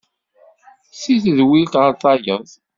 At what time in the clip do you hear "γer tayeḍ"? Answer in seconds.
1.81-2.49